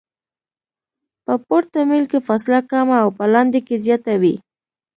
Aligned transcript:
په 1.25 1.33
پورته 1.45 1.79
میل 1.89 2.05
کې 2.11 2.19
فاصله 2.27 2.59
کمه 2.71 2.97
او 3.03 3.09
په 3.17 3.25
لاندې 3.33 3.59
کې 3.67 3.75
زیاته 3.85 4.13
وي 4.21 4.35